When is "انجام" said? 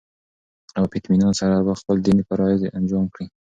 2.77-3.05